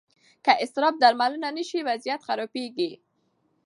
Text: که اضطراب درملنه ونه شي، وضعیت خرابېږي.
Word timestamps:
که 0.45 0.51
اضطراب 0.63 0.93
درملنه 1.03 1.47
ونه 1.51 1.63
شي، 1.69 1.79
وضعیت 1.89 2.21
خرابېږي. 2.27 2.91